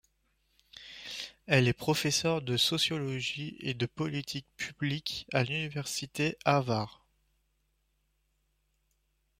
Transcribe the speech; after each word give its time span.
Elle 1.45 1.67
est 1.67 1.73
professeure 1.73 2.41
de 2.41 2.57
sociologie 2.57 3.55
et 3.59 3.75
de 3.75 3.85
politique 3.85 4.47
publique 4.57 5.27
à 5.31 5.43
l'université 5.43 6.39
Harvard. 6.43 7.05